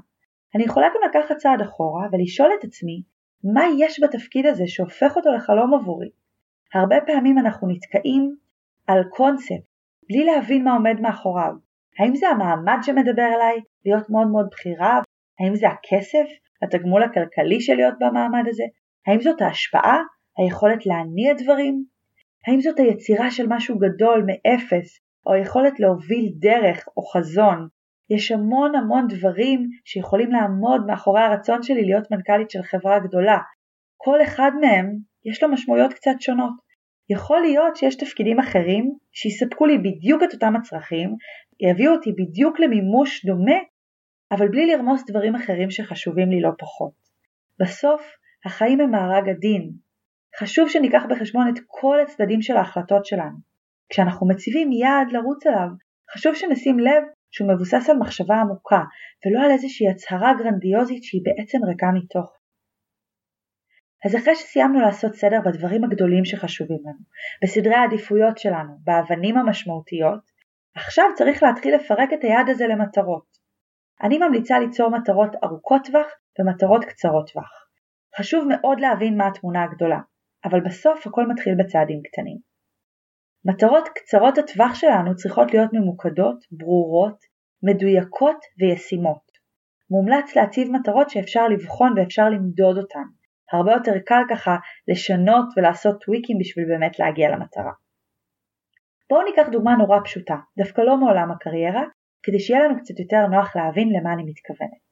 אני 0.56 0.64
יכולה 0.64 0.88
גם 0.88 1.10
לקחת 1.10 1.38
צעד 1.38 1.62
אחורה 1.62 2.08
ולשאול 2.12 2.50
את 2.60 2.64
עצמי 2.64 3.02
מה 3.44 3.64
יש 3.80 4.00
בתפקיד 4.04 4.46
הזה 4.46 4.64
שהופך 4.68 5.16
אותו 5.16 5.30
לחלום 5.32 5.74
עבורי. 5.74 6.10
הרבה 6.74 6.96
פעמים 7.06 7.40
אנחנו 7.40 7.68
נתקעים 7.68 8.36
על 8.88 9.04
קונספט 9.10 9.64
בלי 10.10 10.26
להבין 10.26 10.64
מה 10.64 10.74
עומד 10.74 11.00
מאחוריו. 11.02 11.54
האם 12.00 12.16
זה 12.16 12.28
המעמד 12.28 12.78
שמדבר 12.82 13.28
אליי 13.36 13.62
להיות 13.86 14.10
מאוד 14.10 14.28
מאוד 14.28 14.48
בכירה? 14.52 15.00
האם 15.40 15.56
זה 15.56 15.68
הכסף? 15.68 16.26
התגמול 16.64 17.04
הכלכלי 17.04 17.62
של 17.62 17.76
להיות 17.76 17.94
במעמד 18.00 18.44
הזה? 18.48 18.64
האם 19.08 19.22
זאת 19.22 19.42
ההשפעה? 19.42 19.98
היכולת 20.38 20.86
להניע 20.86 21.34
דברים? 21.34 21.84
האם 22.48 22.62
זאת 22.62 22.80
היצירה 22.80 23.32
של 23.32 23.46
משהו 23.50 23.80
גדול 23.80 24.26
מאפס, 24.28 25.00
או 25.26 25.34
היכולת 25.34 25.80
להוביל 25.80 26.32
דרך 26.40 26.86
או 26.98 27.04
חזון? 27.04 27.68
יש 28.10 28.32
המון 28.32 28.76
המון 28.76 29.08
דברים 29.08 29.70
שיכולים 29.86 30.32
לעמוד 30.32 30.86
מאחורי 30.88 31.22
הרצון 31.22 31.64
שלי 31.64 31.86
להיות 31.86 32.12
מנכ"לית 32.12 32.50
של 32.50 32.62
חברה 32.62 33.00
גדולה. 33.00 33.38
כל 33.98 34.22
אחד 34.24 34.52
מהם 34.62 34.98
יש 35.26 35.44
לו 35.44 35.50
משמעויות 35.50 35.94
קצת 35.94 36.16
שונות. 36.20 36.54
יכול 37.10 37.42
להיות 37.42 37.76
שיש 37.76 37.96
תפקידים 37.96 38.40
אחרים 38.40 38.98
שיספקו 39.12 39.66
לי 39.66 39.78
בדיוק 39.78 40.24
את 40.24 40.34
אותם 40.34 40.56
הצרכים, 40.56 41.16
יביאו 41.62 41.94
אותי 41.94 42.12
בדיוק 42.12 42.60
למימוש 42.60 43.26
דומה, 43.26 43.58
אבל 44.36 44.48
בלי 44.48 44.66
לרמוס 44.66 45.04
דברים 45.10 45.36
אחרים 45.36 45.72
שחשובים 45.72 46.30
לי 46.30 46.42
לא 46.42 46.50
פחות. 46.60 46.94
בסוף, 47.60 48.02
החיים 48.46 48.80
הם 48.80 48.92
מארג 48.92 49.30
הדין. 49.30 49.72
חשוב 50.40 50.70
שניקח 50.70 51.04
בחשבון 51.10 51.50
את 51.50 51.60
כל 51.68 51.98
הצדדים 52.02 52.42
של 52.42 52.58
ההחלטות 52.58 53.06
שלנו. 53.06 53.38
כשאנחנו 53.90 54.28
מציבים 54.28 54.72
יעד 54.72 55.12
לרוץ 55.12 55.48
עליו, 55.48 55.68
חשוב 56.14 56.36
שנשים 56.36 56.80
לב 56.80 57.04
שהוא 57.32 57.54
מבוסס 57.54 57.90
על 57.90 57.98
מחשבה 57.98 58.36
עמוקה, 58.36 58.82
ולא 59.26 59.46
על 59.46 59.52
איזושהי 59.52 59.90
הצהרה 59.90 60.34
גרנדיוזית 60.38 61.04
שהיא 61.04 61.22
בעצם 61.26 61.58
ריקה 61.68 61.88
מתוך. 61.94 62.38
אז 64.06 64.16
אחרי 64.16 64.36
שסיימנו 64.36 64.80
לעשות 64.82 65.14
סדר 65.16 65.40
בדברים 65.46 65.84
הגדולים 65.84 66.26
שחשובים 66.26 66.80
לנו, 66.86 67.04
בסדרי 67.44 67.76
העדיפויות 67.76 68.38
שלנו, 68.38 68.78
באבנים 68.84 69.38
המשמעותיות, 69.38 70.20
עכשיו 70.76 71.06
צריך 71.16 71.44
להתחיל 71.44 71.76
לפרק 71.76 72.10
את 72.14 72.24
היעד 72.24 72.50
הזה 72.50 72.68
למטרות. 72.68 73.43
אני 74.02 74.18
ממליצה 74.18 74.60
ליצור 74.60 74.90
מטרות 74.90 75.36
ארוכות 75.44 75.82
טווח 75.86 76.08
ומטרות 76.40 76.86
קצרות 76.86 77.32
טווח. 77.34 77.68
חשוב 78.18 78.48
מאוד 78.50 78.80
להבין 78.80 79.18
מה 79.18 79.28
התמונה 79.28 79.64
הגדולה, 79.64 80.00
אבל 80.46 80.60
בסוף 80.60 81.08
הכל 81.08 81.28
מתחיל 81.28 81.56
בצעדים 81.60 82.02
קטנים. 82.04 82.38
מטרות 83.46 83.90
קצרות 83.96 84.38
הטווח 84.38 84.76
שלנו 84.76 85.16
צריכות 85.16 85.54
להיות 85.54 85.70
ממוקדות, 85.74 86.38
ברורות, 86.52 87.18
מדויקות 87.64 88.38
וישימות. 88.60 89.34
מומלץ 89.90 90.36
להציב 90.36 90.72
מטרות 90.72 91.10
שאפשר 91.10 91.48
לבחון 91.48 91.94
ואפשר 91.98 92.30
למדוד 92.30 92.78
אותן. 92.78 93.04
הרבה 93.52 93.72
יותר 93.72 94.00
קל 94.06 94.22
ככה 94.30 94.56
לשנות 94.88 95.46
ולעשות 95.58 96.02
טוויקים 96.06 96.38
בשביל 96.40 96.66
באמת 96.68 97.00
להגיע 97.00 97.30
למטרה. 97.30 97.72
בואו 99.10 99.22
ניקח 99.24 99.48
דוגמה 99.52 99.76
נורא 99.76 100.00
פשוטה, 100.04 100.36
דווקא 100.58 100.82
לא 100.82 100.98
מעולם 100.98 101.32
הקריירה, 101.32 101.84
כדי 102.24 102.40
שיהיה 102.40 102.64
לנו 102.64 102.78
קצת 102.78 103.00
יותר 103.00 103.28
נוח 103.28 103.56
להבין 103.56 103.90
למה 103.90 104.14
אני 104.14 104.24
מתכוונת. 104.24 104.84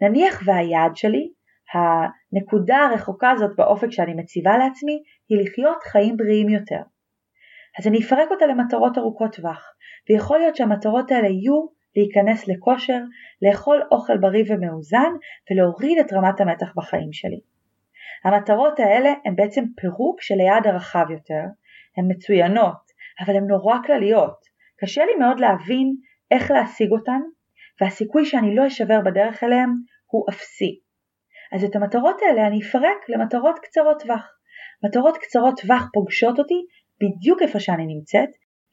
נניח 0.00 0.42
והיעד 0.44 0.96
שלי, 0.96 1.32
הנקודה 1.74 2.76
הרחוקה 2.76 3.30
הזאת 3.30 3.56
באופק 3.56 3.90
שאני 3.90 4.14
מציבה 4.14 4.58
לעצמי, 4.58 5.02
היא 5.28 5.38
לחיות 5.42 5.82
חיים 5.82 6.16
בריאים 6.16 6.48
יותר. 6.48 6.82
אז 7.78 7.86
אני 7.86 7.98
אפרק 8.04 8.30
אותה 8.30 8.46
למטרות 8.46 8.98
ארוכות 8.98 9.36
טווח, 9.36 9.72
ויכול 10.10 10.38
להיות 10.38 10.56
שהמטרות 10.56 11.10
האלה 11.10 11.28
יהיו 11.28 11.66
להיכנס 11.96 12.48
לכושר, 12.48 13.00
לאכול 13.42 13.82
אוכל 13.92 14.18
בריא 14.18 14.44
ומאוזן 14.48 15.12
ולהוריד 15.50 15.98
את 15.98 16.12
רמת 16.12 16.40
המתח 16.40 16.72
בחיים 16.76 17.12
שלי. 17.12 17.40
המטרות 18.24 18.80
האלה 18.80 19.12
הן 19.24 19.36
בעצם 19.36 19.64
פירוק 19.76 20.22
של 20.22 20.34
היעד 20.40 20.66
הרחב 20.66 21.06
יותר, 21.10 21.42
הן 21.96 22.04
מצוינות, 22.08 22.82
אבל 23.20 23.36
הן 23.36 23.44
נורא 23.46 23.76
כלליות. 23.86 24.36
קשה 24.80 25.04
לי 25.04 25.14
מאוד 25.14 25.40
להבין 25.40 25.96
איך 26.32 26.50
להשיג 26.50 26.92
אותן, 26.92 27.20
והסיכוי 27.80 28.24
שאני 28.24 28.54
לא 28.54 28.66
אשבר 28.66 29.00
בדרך 29.04 29.44
אליהן 29.44 29.70
הוא 30.06 30.26
אפסי. 30.30 30.78
אז 31.52 31.64
את 31.64 31.76
המטרות 31.76 32.20
האלה 32.22 32.46
אני 32.46 32.60
אפרק 32.62 33.08
למטרות 33.08 33.58
קצרות 33.58 34.02
טווח. 34.02 34.28
מטרות 34.84 35.16
קצרות 35.16 35.60
טווח 35.60 35.88
פוגשות 35.94 36.38
אותי 36.38 36.60
בדיוק 37.00 37.42
איפה 37.42 37.60
שאני 37.60 37.86
נמצאת, 37.86 38.28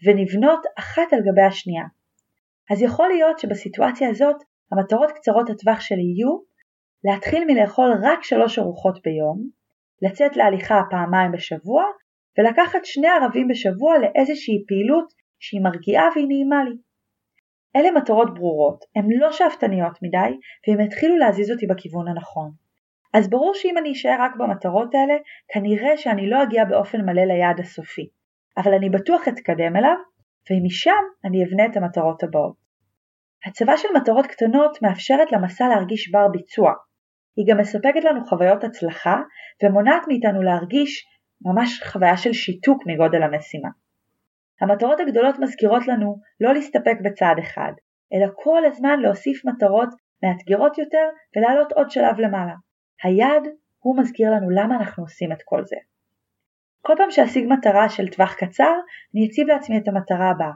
ונבנות 0.06 0.60
אחת 0.80 1.14
על 1.14 1.20
גבי 1.20 1.42
השנייה. 1.42 1.84
אז 2.72 2.82
יכול 2.82 3.08
להיות 3.08 3.40
שבסיטואציה 3.40 4.10
הזאת 4.10 4.36
המטרות 4.72 5.12
קצרות 5.12 5.50
הטווח 5.50 5.82
שלי 5.82 6.02
יהיו 6.02 6.38
להתחיל 7.04 7.46
מלאכול 7.48 7.92
רק 8.04 8.24
שלוש 8.24 8.60
ארוחות 8.60 9.00
ביום, 9.04 9.50
לצאת 10.02 10.38
להליכה 10.38 10.82
פעמיים 10.90 11.32
בשבוע 11.32 11.84
ולקחת 12.38 12.86
שני 12.86 13.08
ערבים 13.08 13.48
בשבוע 13.48 13.98
לאיזושהי 13.98 14.64
פעילות 14.68 15.14
שהיא 15.40 15.62
מרגיעה 15.62 16.06
והיא 16.16 16.28
נעימה 16.28 16.64
לי. 16.64 16.76
אלה 17.76 17.92
מטרות 17.92 18.34
ברורות, 18.34 18.86
הן 18.96 19.06
לא 19.10 19.32
שאפתניות 19.32 20.00
מדי 20.02 20.38
והן 20.68 20.86
יתחילו 20.86 21.18
להזיז 21.18 21.52
אותי 21.52 21.68
בכיוון 21.68 22.08
הנכון. 22.08 22.52
אז 23.14 23.30
ברור 23.30 23.54
שאם 23.56 23.78
אני 23.78 23.92
אשאר 23.92 24.18
רק 24.20 24.36
במטרות 24.36 24.96
האלה, 24.96 25.14
כנראה 25.54 25.98
שאני 25.98 26.30
לא 26.30 26.44
אגיע 26.44 26.66
באופן 26.66 27.02
מלא 27.02 27.22
ליעד 27.22 27.60
הסופי, 27.60 28.10
אבל 28.58 28.74
אני 28.74 28.90
בטוח 28.90 29.28
אתקדם 29.28 29.76
אליו, 29.76 29.96
ומשם 30.52 31.04
אני 31.26 31.44
אבנה 31.44 31.66
את 31.66 31.78
המטרות 31.78 32.24
הבאות. 32.24 32.56
הצבה 33.46 33.78
של 33.78 33.88
מטרות 33.96 34.28
קטנות 34.28 34.82
מאפשרת 34.82 35.32
למסע 35.32 35.68
להרגיש 35.68 36.12
בר 36.12 36.28
ביצוע. 36.28 36.74
היא 37.38 37.46
גם 37.48 37.58
מספקת 37.58 38.04
לנו 38.04 38.26
חוויות 38.26 38.64
הצלחה 38.64 39.18
ומונעת 39.64 40.02
מאיתנו 40.08 40.42
להרגיש 40.42 41.06
ממש 41.46 41.84
חוויה 41.84 42.18
של 42.18 42.34
שיתוק 42.34 42.84
מגודל 42.88 43.24
המשימה. 43.24 43.70
המטרות 44.62 45.00
הגדולות 45.00 45.40
מזכירות 45.40 45.88
לנו 45.88 46.16
לא 46.40 46.54
להסתפק 46.54 46.98
בצעד 47.04 47.40
אחד, 47.40 47.72
אלא 48.14 48.28
כל 48.36 48.66
הזמן 48.66 49.00
להוסיף 49.00 49.46
מטרות 49.46 49.90
מאתגרות 50.24 50.78
יותר 50.78 51.06
ולעלות 51.36 51.72
עוד 51.72 51.90
שלב 51.92 52.20
למעלה. 52.20 52.54
היעד 53.04 53.44
הוא 53.80 53.98
מזכיר 54.00 54.32
לנו 54.32 54.50
למה 54.50 54.76
אנחנו 54.76 55.04
עושים 55.04 55.32
את 55.32 55.42
כל 55.46 55.66
זה. 55.66 55.76
כל 56.82 56.94
פעם 56.98 57.12
שאשיג 57.12 57.48
מטרה 57.48 57.90
של 57.90 58.08
טווח 58.08 58.34
קצר, 58.34 58.74
אני 59.16 59.28
אציב 59.28 59.48
לעצמי 59.48 59.78
את 59.78 59.88
המטרה 59.88 60.30
הבאה. 60.30 60.52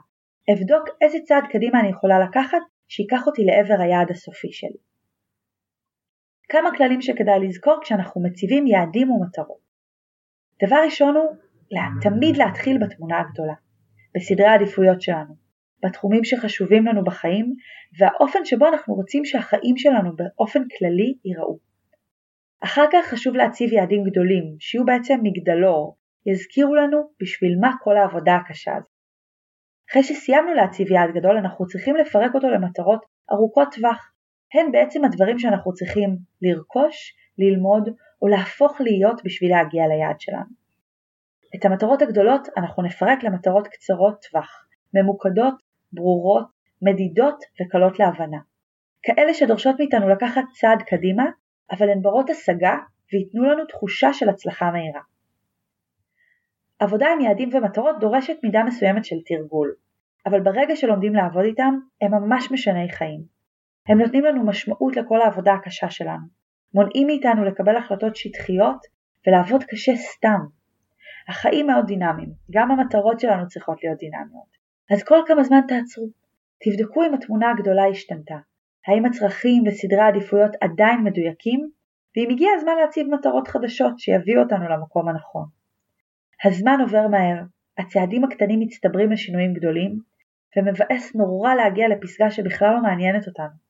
אבדוק 0.53 0.89
איזה 1.01 1.17
צעד 1.25 1.43
קדימה 1.51 1.79
אני 1.79 1.89
יכולה 1.89 2.19
לקחת 2.19 2.61
שייקח 2.87 3.27
אותי 3.27 3.43
לעבר 3.45 3.83
היעד 3.83 4.11
הסופי 4.11 4.51
שלי. 4.51 4.77
כמה 6.49 6.77
כללים 6.77 7.01
שכדאי 7.01 7.39
לזכור 7.47 7.79
כשאנחנו 7.81 8.23
מציבים 8.23 8.67
יעדים 8.67 9.11
ומטרות. 9.11 9.63
דבר 10.63 10.77
ראשון 10.85 11.15
הוא 11.15 11.35
תמיד 12.01 12.37
להתחיל 12.37 12.77
בתמונה 12.77 13.19
הגדולה. 13.19 13.53
בסדרי 14.15 14.45
העדיפויות 14.45 15.01
שלנו, 15.01 15.35
בתחומים 15.85 16.23
שחשובים 16.23 16.85
לנו 16.85 17.03
בחיים 17.03 17.53
והאופן 17.99 18.45
שבו 18.45 18.67
אנחנו 18.67 18.93
רוצים 18.93 19.25
שהחיים 19.25 19.77
שלנו 19.77 20.15
באופן 20.15 20.59
כללי 20.77 21.17
ייראו. 21.25 21.59
אחר 22.63 22.85
כך 22.91 23.05
חשוב 23.05 23.35
להציב 23.35 23.73
יעדים 23.73 24.03
גדולים, 24.03 24.55
שיהיו 24.59 24.85
בעצם 24.85 25.19
מגדלור, 25.23 25.97
יזכירו 26.25 26.75
לנו 26.75 26.97
בשביל 27.21 27.57
מה 27.61 27.71
כל 27.83 27.97
העבודה 27.97 28.35
הקשה 28.35 28.75
הזאת. 28.75 28.89
אחרי 29.89 30.03
שסיימנו 30.03 30.53
להציב 30.53 30.91
יעד 30.91 31.09
גדול 31.13 31.37
אנחנו 31.37 31.65
צריכים 31.65 31.95
לפרק 31.95 32.35
אותו 32.35 32.49
למטרות 32.49 33.05
ארוכות 33.31 33.67
טווח. 33.75 34.11
הן 34.53 34.71
בעצם 34.71 35.05
הדברים 35.05 35.39
שאנחנו 35.39 35.73
צריכים 35.73 36.17
לרכוש, 36.41 37.13
ללמוד 37.37 37.89
או 38.21 38.27
להפוך 38.27 38.81
להיות 38.81 39.21
בשביל 39.25 39.51
להגיע 39.51 39.83
ליעד 39.87 40.19
שלנו. 40.19 40.62
את 41.55 41.65
המטרות 41.65 42.01
הגדולות 42.01 42.47
אנחנו 42.57 42.83
נפרק 42.83 43.23
למטרות 43.23 43.67
קצרות 43.67 44.25
טווח, 44.29 44.65
ממוקדות, 44.93 45.53
ברורות, 45.93 46.47
מדידות 46.81 47.43
וקלות 47.61 47.99
להבנה. 47.99 48.37
כאלה 49.03 49.33
שדורשות 49.33 49.75
מאיתנו 49.79 50.09
לקחת 50.09 50.43
צעד 50.59 50.81
קדימה, 50.81 51.25
אבל 51.71 51.89
הן 51.89 52.01
ברות 52.01 52.29
השגה 52.29 52.77
וייתנו 53.13 53.43
לנו 53.43 53.65
תחושה 53.65 54.13
של 54.13 54.29
הצלחה 54.29 54.71
מהירה. 54.71 55.01
עבודה 56.79 57.07
עם 57.13 57.21
יעדים 57.21 57.49
ומטרות 57.53 57.99
דורשת 57.99 58.35
מידה 58.43 58.63
מסוימת 58.63 59.05
של 59.05 59.15
תרגול, 59.25 59.75
אבל 60.25 60.39
ברגע 60.39 60.75
שלומדים 60.75 61.15
לעבוד 61.15 61.45
איתם, 61.45 61.79
הם 62.01 62.11
ממש 62.11 62.51
משני 62.51 62.91
חיים. 62.91 63.21
הם 63.87 64.01
נותנים 64.01 64.25
לנו 64.25 64.45
משמעות 64.45 64.95
לכל 64.95 65.21
העבודה 65.21 65.53
הקשה 65.53 65.89
שלנו, 65.89 66.25
מונעים 66.73 67.07
מאיתנו 67.07 67.45
לקבל 67.45 67.75
החלטות 67.75 68.15
שטחיות 68.15 68.77
ולעבוד 69.27 69.63
קשה 69.63 69.95
סתם. 69.95 70.39
החיים 71.27 71.67
מאוד 71.67 71.85
דינמיים, 71.85 72.29
גם 72.51 72.71
המטרות 72.71 73.19
שלנו 73.19 73.47
צריכות 73.47 73.83
להיות 73.83 73.99
דינמיות. 73.99 74.53
אז 74.91 75.03
כל 75.03 75.19
כמה 75.27 75.43
זמן 75.43 75.61
תעצרו, 75.67 76.07
תבדקו 76.63 77.03
אם 77.03 77.13
התמונה 77.13 77.51
הגדולה 77.51 77.85
השתנתה, 77.91 78.37
האם 78.87 79.05
הצרכים 79.05 79.63
וסדרי 79.67 80.01
העדיפויות 80.01 80.51
עדיין 80.61 81.03
מדויקים, 81.03 81.69
ואם 82.15 82.27
הגיע 82.31 82.49
הזמן 82.55 82.73
להציב 82.81 83.07
מטרות 83.07 83.47
חדשות 83.47 83.99
שיביאו 83.99 84.41
אותנו 84.41 84.69
למקום 84.69 85.09
הנכון. 85.09 85.45
הזמן 86.43 86.77
עובר 86.81 87.07
מהר, 87.07 87.43
הצעדים 87.77 88.23
הקטנים 88.23 88.59
מצטברים 88.59 89.11
לשינויים 89.11 89.53
גדולים, 89.53 89.99
ומבאס 90.57 91.15
נורא 91.15 91.53
להגיע 91.53 91.87
לפסגה 91.87 92.31
שבכלל 92.31 92.73
לא 92.73 92.81
מעניינת 92.81 93.27
אותנו. 93.27 93.63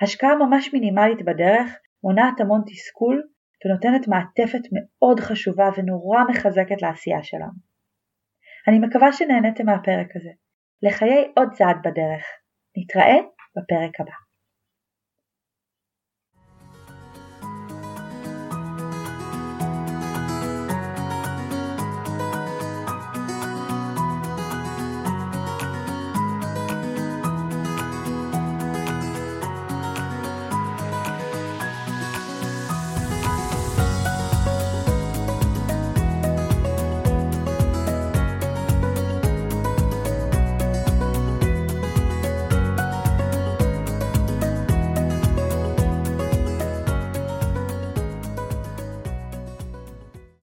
השקעה 0.00 0.36
ממש 0.36 0.74
מינימלית 0.74 1.22
בדרך 1.22 1.78
מונעת 2.04 2.40
המון 2.40 2.62
תסכול 2.66 3.22
ונותנת 3.64 4.08
מעטפת 4.08 4.62
מאוד 4.72 5.20
חשובה 5.20 5.68
ונורא 5.76 6.20
מחזקת 6.30 6.82
לעשייה 6.82 7.22
שלנו. 7.22 7.58
אני 8.68 8.78
מקווה 8.78 9.12
שנהניתם 9.12 9.66
מהפרק 9.66 10.16
הזה. 10.16 10.30
לחיי 10.82 11.32
עוד 11.36 11.48
צעד 11.52 11.76
בדרך. 11.84 12.24
נתראה 12.76 13.16
בפרק 13.56 14.00
הבא. 14.00 14.21